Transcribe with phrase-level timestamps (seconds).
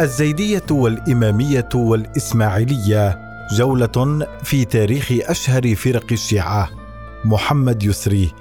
[0.00, 3.18] الزيدية والإمامية والإسماعيلية
[3.52, 6.70] جولة في تاريخ أشهر فرق الشيعة.
[7.24, 8.32] محمد يسري.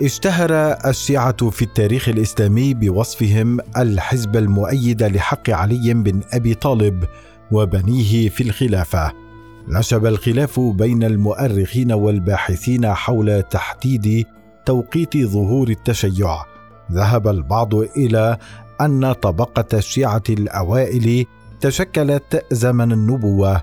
[0.00, 0.50] اشتهر
[0.86, 7.04] الشيعة في التاريخ الإسلامي بوصفهم الحزب المؤيد لحق علي بن أبي طالب
[7.52, 9.12] وبنيه في الخلافة.
[9.68, 14.26] نشب الخلاف بين المؤرخين والباحثين حول تحديد
[14.66, 16.36] توقيت ظهور التشيع.
[16.92, 18.38] ذهب البعض إلى
[18.80, 21.26] أن طبقة الشيعة الأوائل
[21.60, 23.62] تشكلت زمن النبوة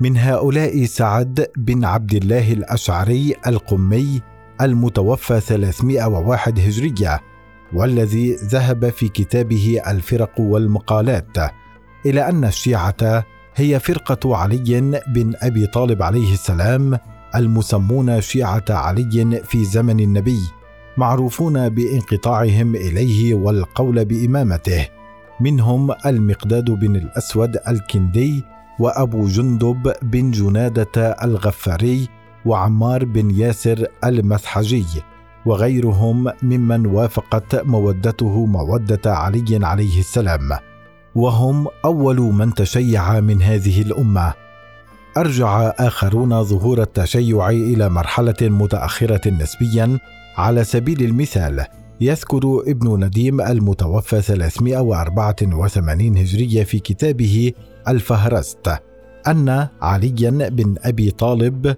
[0.00, 4.22] من هؤلاء سعد بن عبد الله الأشعري القمي
[4.60, 7.20] المتوفى 301 هجرية
[7.72, 11.36] والذي ذهب في كتابه الفرق والمقالات
[12.06, 13.24] إلى أن الشيعة
[13.54, 16.98] هي فرقة علي بن أبي طالب عليه السلام
[17.34, 20.40] المسمون شيعة علي في زمن النبي.
[20.96, 24.88] معروفون بانقطاعهم إليه والقول بإمامته.
[25.40, 28.44] منهم المقداد بن الأسود الكندي
[28.78, 32.08] وأبو جندب بن جنادة الغفاري
[32.46, 34.84] وعمار بن ياسر المثحجي
[35.46, 40.50] وغيرهم ممن وافقت مودته مودة علي عليه السلام.
[41.14, 44.32] وهم أول من تشيع من هذه الأمة.
[45.16, 49.98] أرجع آخرون ظهور التشيع إلى مرحلة متأخرة نسبيا
[50.36, 51.64] على سبيل المثال
[52.00, 57.52] يذكر ابن نديم المتوفى 384 هجرية في كتابه
[57.88, 58.72] الفهرست
[59.26, 61.76] أن عليا بن أبي طالب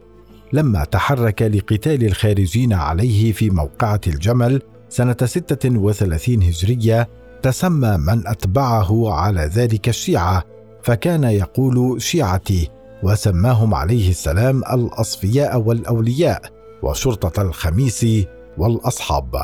[0.53, 7.09] لما تحرك لقتال الخارجين عليه في موقعة الجمل سنة 36 هجرية
[7.43, 10.45] تسمى من أتبعه على ذلك الشيعة
[10.83, 12.69] فكان يقول شيعتي
[13.03, 16.43] وسماهم عليه السلام الأصفياء والأولياء
[16.83, 18.07] وشرطة الخميس
[18.59, 19.43] والأصحاب.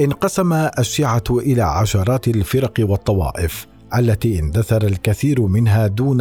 [0.00, 6.20] انقسم الشيعة إلى عشرات الفرق والطوائف التي اندثر الكثير منها دون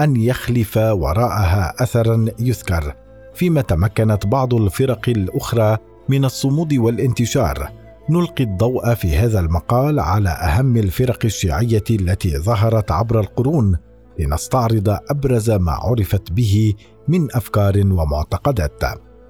[0.00, 2.94] أن يخلف وراءها اثرا يذكر
[3.34, 5.76] فيما تمكنت بعض الفرق الأخرى
[6.08, 7.70] من الصمود والانتشار.
[8.10, 13.76] نلقي الضوء في هذا المقال على أهم الفرق الشيعية التي ظهرت عبر القرون
[14.18, 16.74] لنستعرض أبرز ما عرفت به
[17.08, 18.82] من أفكار ومعتقدات.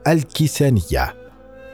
[0.06, 1.19] الكيسانية.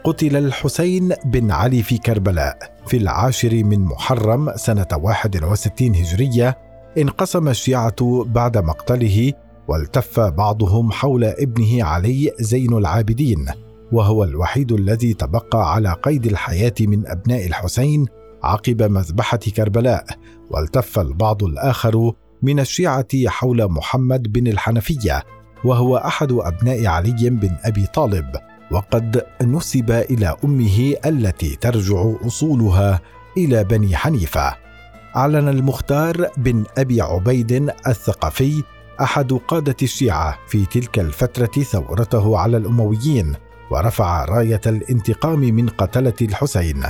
[0.07, 6.59] قتل الحسين بن علي في كربلاء في العاشر من محرم سنة 61 هجرية
[6.99, 9.33] انقسم الشيعة بعد مقتله
[9.69, 13.47] والتف بعضهم حول ابنه علي زين العابدين
[13.93, 18.07] وهو الوحيد الذي تبقى على قيد الحياة من أبناء الحسين
[18.43, 20.05] عقب مذبحة كربلاء
[20.51, 22.13] والتف البعض الآخر
[22.43, 25.23] من الشيعة حول محمد بن الحنفية
[25.65, 28.27] وهو أحد أبناء علي بن أبي طالب.
[28.71, 33.01] وقد نسب إلى أمه التي ترجع أصولها
[33.37, 34.55] إلى بني حنيفة.
[35.17, 38.63] أعلن المختار بن أبي عبيد الثقفي
[39.01, 43.35] أحد قادة الشيعة في تلك الفترة ثورته على الأمويين
[43.71, 46.83] ورفع راية الانتقام من قتلة الحسين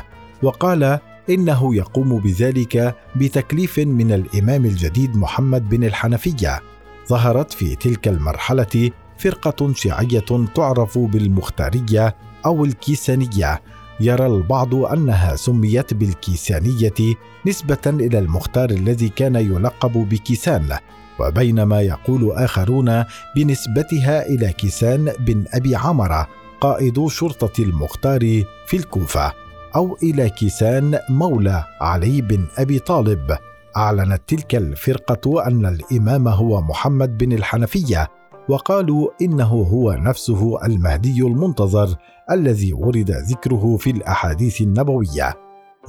[0.43, 0.99] وقال
[1.31, 6.61] إنه يقوم بذلك بتكليف من الإمام الجديد محمد بن الحنفية.
[7.09, 12.17] ظهرت في تلك المرحلة فرقة شيعية تعرف بالمختارية
[12.47, 13.63] أو الكيسانية.
[14.01, 17.17] يرى البعض أنها سميت بالكيسانية
[17.47, 20.79] نسبة إلى المختار الذي كان يلقب بكيسان
[21.21, 23.05] وبينما يقول آخرون
[23.37, 26.29] بنسبتها إلى كيسان بن أبي عمرة
[26.61, 28.21] قائد شرطة المختار
[28.67, 29.33] في الكوفة
[29.77, 33.37] أو إلى كيسان مولى علي بن أبي طالب.
[33.77, 38.09] أعلنت تلك الفرقة أن الإمام هو محمد بن الحنفية
[38.49, 41.97] وقالوا إنه هو نفسه المهدي المنتظر
[42.31, 45.35] الذي ورد ذكره في الأحاديث النبوية.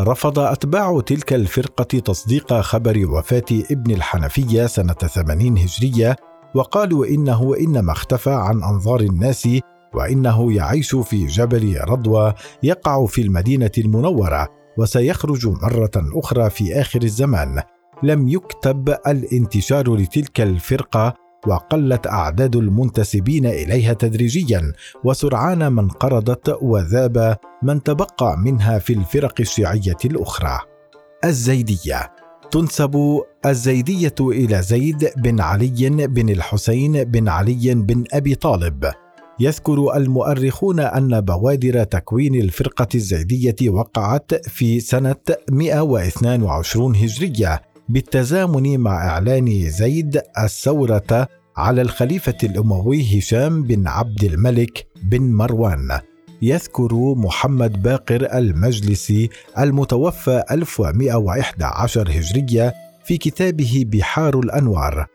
[0.01, 6.15] رفض أتباع تلك الفرقة تصديق خبر وفاة ابن الحنفية سنة 80 هجرية
[6.55, 9.49] وقالوا إنه إنما اختفى عن أنظار الناس
[9.93, 12.33] وإنه يعيش في جبل رضوى
[12.63, 17.61] يقع في المدينة المنورة وسيخرج مرة أخرى في آخر الزمان.
[18.03, 24.73] لم يكتب الانتشار لتلك الفرقة وقلت أعداد المنتسبين إليها تدريجيا
[25.03, 30.59] وسرعان ما انقرضت وذاب من تبقى منها في الفرق الشيعية الأخرى.
[31.25, 32.11] الزيدية.
[32.51, 38.91] تنسب الزيدية إلى زيد بن علي بن الحسين بن علي بن أبي طالب.
[39.39, 45.15] يذكر المؤرخون أن بوادر تكوين الفرقة الزيدية وقعت في سنة
[45.51, 55.21] 122 هجرية بالتزامن مع إعلان زيد الثورة على الخليفة الأموي هشام بن عبد الملك بن
[55.21, 55.99] مروان.
[56.41, 59.29] يذكر محمد باقر المجلسي
[59.59, 62.73] المتوفى 1111 هجرية
[63.05, 65.05] في كتابه بحار الأنوار.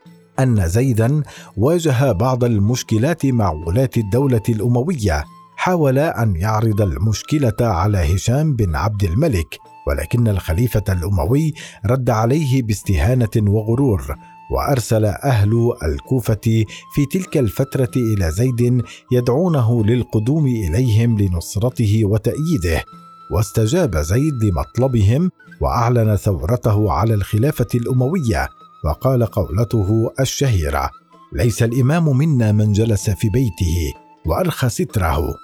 [0.40, 1.22] أن زيدا
[1.56, 5.24] واجه بعض المشكلات مع ولاة الدولة الأموية
[5.56, 9.71] حاول أن يعرض المشكلة على هشام بن عبد الملك.
[9.86, 11.54] ولكن الخليفة الأموي
[11.86, 14.16] رد عليه باستهانة وغرور
[14.50, 16.64] وأرسل أهل الكوفة
[16.94, 18.82] في تلك الفترة إلى زيد
[19.12, 22.84] يدعونه للقدوم إليهم لنصرته وتأييده.
[23.32, 25.30] واستجاب زيد لمطلبهم
[25.60, 28.48] وأعلن ثورته على الخلافة الأموية
[28.84, 30.90] وقال قولته الشهيرة
[31.32, 33.92] ليس الإمام منا من جلس في بيته
[34.26, 35.34] وأرخى ستره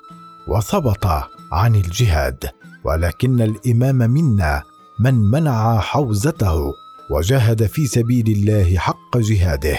[0.48, 1.06] وثبط
[1.52, 2.44] عن الجهاد.
[2.88, 4.62] ولكن الإمام منا
[5.00, 6.72] من منع حوزته
[7.10, 9.78] وجاهد في سبيل الله حق جهاده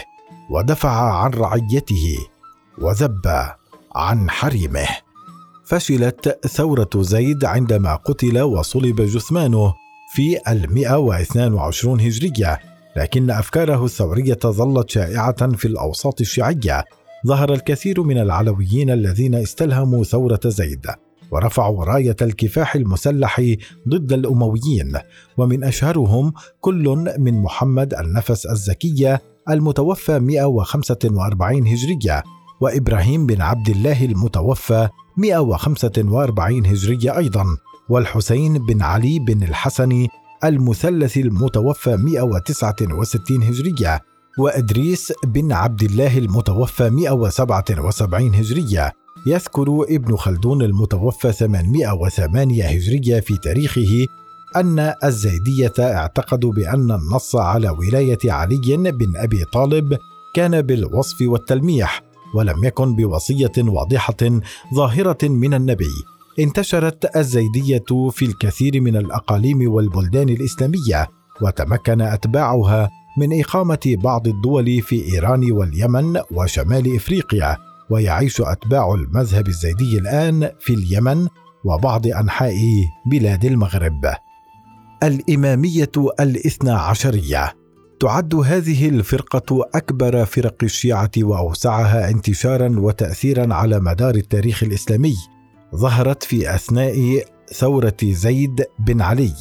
[0.52, 2.18] ودفع عن رعيته
[2.82, 3.28] وذب
[3.96, 4.88] عن حريمه.
[5.66, 9.74] فشلت ثورة زيد عندما قتل وصلب جثمانه
[10.16, 12.60] في المئة واثنان وعشرون هجرية
[12.98, 16.86] لكن أفكاره الثورية ظلت شائعة في الأوساط الشيعية.
[17.28, 20.88] ظهر الكثير من العلويين الذين استلهموا ثورة زيد.
[21.32, 23.42] ورفعوا راية الكفاح المسلح
[23.88, 24.94] ضد الأمويين
[25.38, 32.24] ومن أشهرهم كل من محمد النفس الزكية المتوفى 145 هجرية
[32.62, 37.46] وإبراهيم بن عبد الله المتوفى 145 هجرية أيضا
[37.90, 40.08] والحسين بن علي بن الحسن
[40.44, 44.02] المثلث المتوفى 169 هجرية
[44.38, 48.94] وإدريس بن عبد الله المتوفى 177 هجرية.
[49.26, 54.08] يذكر ابن خلدون المتوفى 808 هجرية في تاريخه
[54.56, 59.98] أن الزيدية اعتقدوا بأن النص على ولاية علي بن أبي طالب
[60.34, 62.02] كان بالوصف والتلميح
[62.36, 64.42] ولم يكن بوصية واضحة
[64.76, 65.94] ظاهرة من النبي.
[66.40, 71.08] انتشرت الزيدية في الكثير من الأقاليم والبلدان الإسلامية
[71.42, 77.69] وتمكن أتباعها من إقامة بعض الدول في إيران واليمن وشمال إفريقيا.
[77.90, 81.28] ويعيش أتباع المذهب الزيدي الآن في اليمن
[81.66, 82.58] وبعض أنحاء
[83.06, 84.14] بلاد المغرب.
[85.04, 87.54] الإمامية الاثنى عشرية.
[88.00, 95.16] تعد هذه الفرقة أكبر فرق الشيعة وأوسعها انتشارا وتأثيرا على مدار التاريخ الإسلامي.
[95.76, 99.34] ظهرت في أثناء ثورة زيد بن علي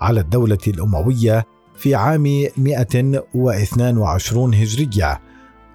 [0.00, 1.46] على الدولة الأموية
[1.76, 2.22] في عام
[2.56, 5.20] 122 هجرية.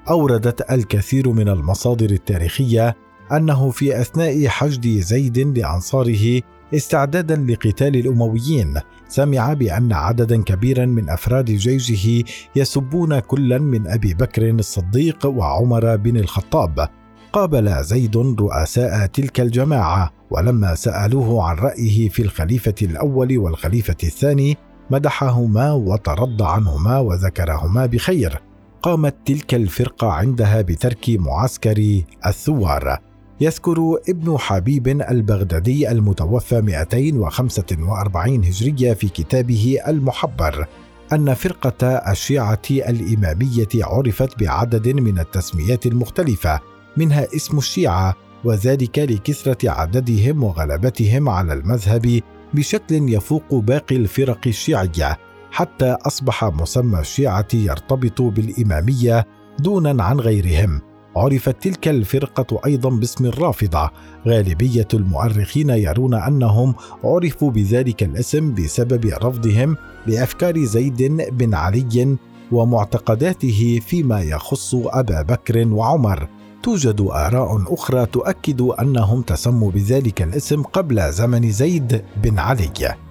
[0.09, 2.95] أوردت الكثير من المصادر التاريخية
[3.31, 6.41] أنه في أثناء حشد زيد لأنصاره
[6.73, 8.73] استعدادا لقتال الأمويين
[9.07, 12.23] سمع بأن عددا كبيرا من أفراد جيشه
[12.55, 16.89] يسبون كلا من أبي بكر الصديق وعمر بن الخطاب.
[17.33, 24.57] قابل زيد رؤساء تلك الجماعة ولما سألوه عن رأيه في الخليفة الأول والخليفة الثاني
[24.91, 28.41] مدحهما وترضى عنهما وذكرهما بخير.
[28.87, 32.97] قامت تلك الفرقة عندها بترك معسكر الثوار.
[33.41, 40.67] يذكر ابن حبيب البغدادي المتوفى 245 هجرية في كتابه المحبر
[41.13, 46.59] أن فرقة الشيعة الإمامية عرفت بعدد من التسميات المختلفة
[46.97, 52.21] منها اسم الشيعة وذلك لكثرة عددهم وغلبتهم على المذهب
[52.53, 55.17] بشكل يفوق باقي الفرق الشيعية.
[55.51, 59.25] حتى أصبح مسمى الشيعة يرتبط بالإمامية
[59.59, 60.81] دونا عن غيرهم.
[61.15, 63.89] عرفت تلك الفرقة أيضا باسم الرافضة.
[64.27, 69.77] غالبية المؤرخين يرون أنهم عرفوا بذلك الاسم بسبب رفضهم
[70.07, 71.01] لأفكار زيد
[71.31, 72.17] بن علي
[72.51, 76.27] ومعتقداته فيما يخص أبا بكر وعمر.
[76.63, 83.06] توجد آراء أخرى تؤكد أنهم تسموا بذلك الاسم قبل زمن زيد بن علي.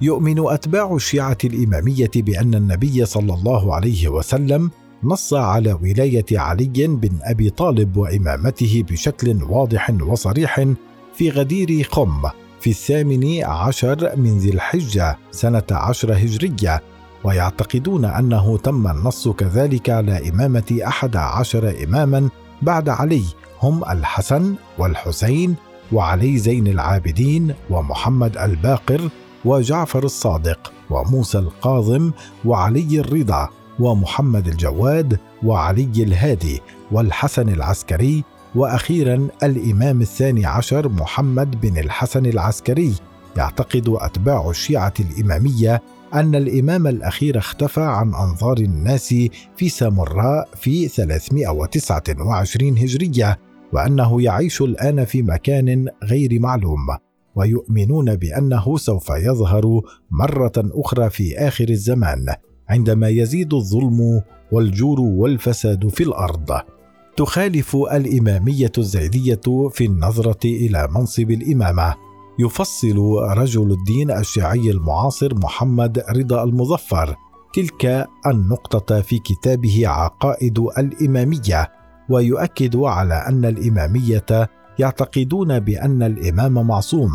[0.00, 4.70] يؤمن أتباع الشيعة الإمامية بأن النبي صلى الله عليه وسلم
[5.04, 10.66] نص على ولاية علي بن أبي طالب وإمامته بشكل واضح وصريح
[11.14, 12.22] في غدير خم
[12.60, 16.82] في الثامن عشر من ذي الحجة سنة عشر هجرية
[17.24, 22.28] ويعتقدون أنه تم النص كذلك على إمامة أحد عشر إماما
[22.62, 23.24] بعد علي
[23.62, 25.54] هم الحسن والحسين
[25.92, 29.10] وعلي زين العابدين ومحمد الباقر
[29.44, 32.12] وجعفر الصادق وموسى القاظم
[32.44, 33.48] وعلي الرضا
[33.78, 36.60] ومحمد الجواد وعلي الهادي
[36.92, 38.24] والحسن العسكري
[38.54, 42.94] وأخيرا الإمام الثاني عشر محمد بن الحسن العسكري.
[43.36, 45.82] يعتقد أتباع الشيعة الإمامية
[46.14, 49.14] أن الإمام الأخير اختفى عن أنظار الناس
[49.56, 53.38] في سامراء في 329 هجرية
[53.72, 56.86] وأنه يعيش الآن في مكان غير معلوم.
[57.36, 62.26] ويؤمنون بأنه سوف يظهر مرة أخرى في آخر الزمان
[62.68, 64.22] عندما يزيد الظلم
[64.52, 66.60] والجور والفساد في الأرض.
[67.16, 71.94] تخالف الإمامية الزيديه في النظرة إلى منصب الإمامة.
[72.38, 72.98] يفصل
[73.36, 77.16] رجل الدين الشيعي المعاصر محمد رضا المظفر
[77.54, 81.72] تلك النقطة في كتابه عقائد الإمامية
[82.10, 87.10] ويؤكد على أن الإمامية يعتقدون بأن الإمام معصوم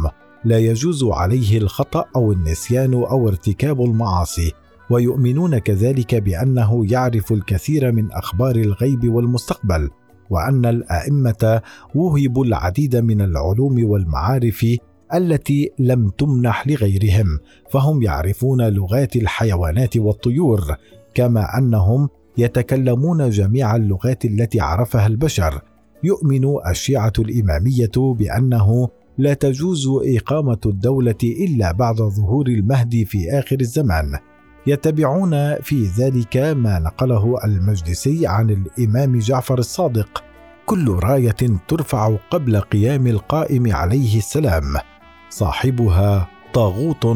[0.46, 4.52] لا يجوز عليه الخطأ أو النسيان أو ارتكاب المعاصي
[4.90, 9.90] ويؤمنون كذلك بأنه يعرف الكثير من أخبار الغيب والمستقبل
[10.30, 11.62] وأن الأئمة
[11.96, 14.66] وهبوا العديد من العلوم والمعارف
[15.14, 17.40] التي لم تمنح لغيرهم
[17.70, 20.76] فهم يعرفون لغات الحيوانات والطيور
[21.14, 25.62] كما أنهم يتكلمون جميع اللغات التي عرفها البشر.
[26.04, 29.88] يؤمن الشيعة الإمامية بأنه لا تجوز
[30.18, 34.18] إقامة الدولة إلا بعد ظهور المهدي في آخر الزمان.
[34.68, 40.24] يتبعون في ذلك ما نقله المجلسي عن الإمام جعفر الصادق.
[40.66, 44.64] كل راية ترفع قبل قيام القائم عليه السلام.
[45.30, 47.08] صاحبها طاغوت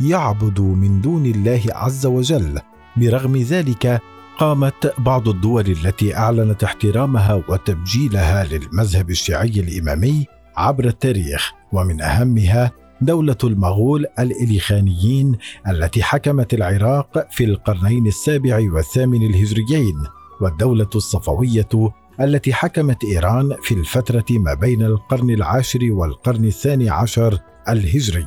[0.00, 2.60] يعبد من دون الله عز وجل.
[2.96, 4.00] برغم ذلك
[4.38, 10.26] قامت بعض الدول التي أعلنت احترامها وتبجيلها للمذهب الشيعي الإمامي
[10.56, 15.36] عبر التاريخ ومن أهمها دولة المغول الإليخانيين
[15.68, 20.04] التي حكمت العراق في القرنين السابع والثامن الهجريين
[20.40, 27.38] والدولة الصفوية التي حكمت إيران في الفترة ما بين القرن العاشر والقرن الثاني عشر
[27.68, 28.26] الهجري.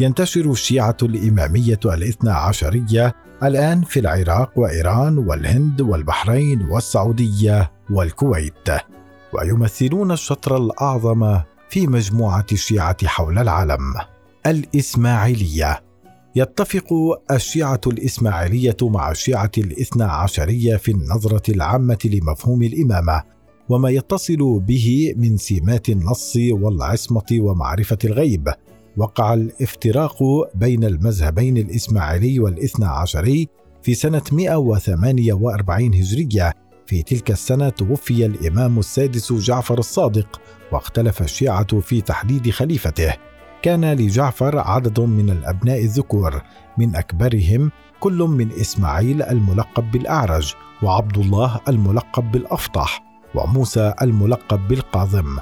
[0.00, 8.68] ينتشر الشيعة الإمامية الاثنى عشرية الآن في العراق وإيران والهند والبحرين والسعودية والكويت.
[9.32, 13.94] ويمثلون الشطر الأعظم في مجموعة الشيعة حول العالم.
[14.46, 15.82] الإسماعيلية.
[16.36, 16.86] يتفق
[17.30, 23.22] الشيعة الإسماعيلية مع الشيعة الاثنى عشرية في النظرة العامة لمفهوم الإمامة
[23.68, 28.48] وما يتصل به من سمات النص والعصمة ومعرفة الغيب.
[28.96, 30.22] وقع الافتراق
[30.54, 33.48] بين المذهبين الإسماعيلي والاثنى عشري
[33.82, 36.52] في سنة 148 هجرية.
[36.86, 40.40] في تلك السنة توفي الإمام السادس جعفر الصادق
[40.72, 43.14] واختلف الشيعة في تحديد خليفته.
[43.62, 46.42] كان لجعفر عدد من الأبناء الذكور
[46.78, 47.70] من أكبرهم
[48.00, 55.38] كل من إسماعيل الملقب بالأعرج وعبد الله الملقب بالأفطح وموسى الملقب بالقاظم.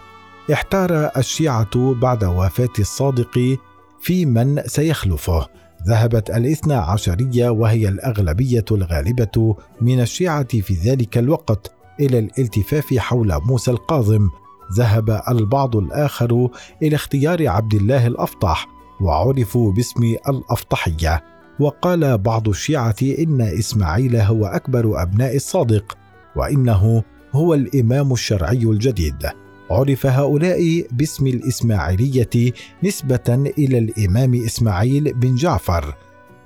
[0.52, 3.58] احتار الشيعة بعد وفاة الصادق
[4.00, 5.46] في من سيخلفه.
[5.88, 13.70] ذهبت الاثنى عشرية وهي الأغلبية الغالبة من الشيعة في ذلك الوقت إلى الالتفاف حول موسى
[13.70, 14.28] القاظم.
[14.76, 16.48] ذهب البعض الآخر
[16.82, 18.66] إلى اختيار عبد الله الأفطح
[19.00, 21.24] وعرفوا باسم الأفطحية.
[21.60, 25.96] وقال بعض الشيعة إن إسماعيل هو أكبر أبناء الصادق
[26.36, 29.41] وإنه هو الإمام الشرعي الجديد.
[29.72, 32.52] عرف هؤلاء باسم الإسماعيلية
[32.84, 35.94] نسبة إلى الإمام إسماعيل بن جعفر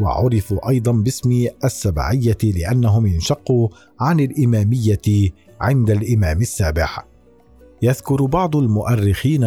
[0.00, 3.68] وعرفوا أيضا باسم السبعية لأنهم انشقوا
[4.00, 5.30] عن الإمامية
[5.60, 6.88] عند الإمام السابع
[7.82, 9.44] يذكر بعض المؤرخين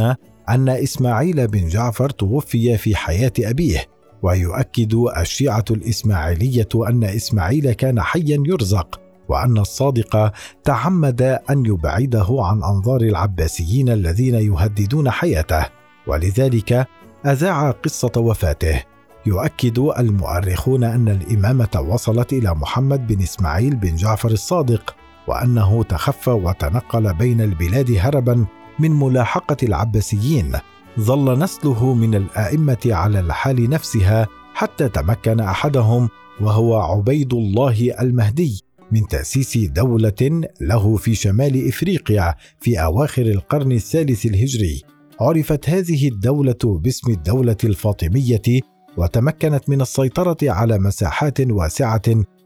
[0.50, 3.86] أن إسماعيل بن جعفر توفي في حياة أبيه
[4.24, 9.09] ويؤكد الشيعة الإسماعيلية أن إسماعيل كان حيا يرزق.
[9.30, 10.32] وأن الصادق
[10.64, 15.66] تعمد أن يبعده عن أنظار العباسيين الذين يهددون حياته
[16.08, 16.88] ولذلك
[17.26, 18.84] أذاع قصة وفاته.
[19.26, 24.96] يؤكد المؤرخون أن الإمامة وصلت إلى محمد بن إسماعيل بن جعفر الصادق
[25.28, 28.46] وأنه تخفى وتنقل بين البلاد هربا
[28.80, 30.52] من ملاحقة العباسيين.
[31.00, 36.10] ظل نسله من الأئمة على الحال نفسها حتى تمكن أحدهم
[36.42, 38.69] وهو عبيد الله المهدي.
[38.92, 44.82] من تأسيس دولة له في شمال إفريقيا في أواخر القرن الثالث الهجري.
[45.20, 48.62] عرفت هذه الدولة باسم الدولة الفاطمية
[48.98, 52.02] وتمكنت من السيطرة على مساحات واسعة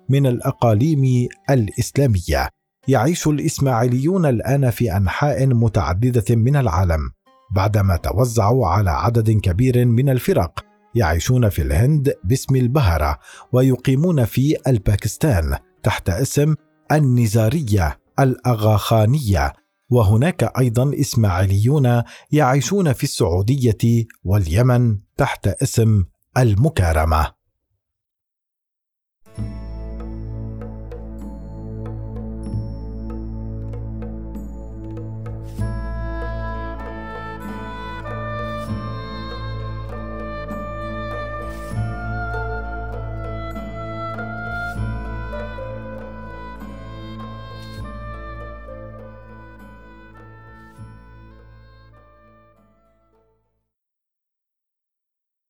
[0.09, 2.49] من الأقاليم الإسلامية.
[2.87, 6.99] يعيش الإسماعيليون الآن في أنحاء متعددة من العالم
[7.55, 13.19] بعدما توزعوا على عدد كبير من الفرق يعيشون في الهند باسم البهرة
[13.51, 16.55] ويقيمون في الباكستان تحت اسم
[16.91, 19.53] النزارية الأغاخانية.
[19.89, 26.03] وهناك أيضا إسماعيليون يعيشون في السعودية واليمن تحت اسم
[26.37, 27.42] المكارمة.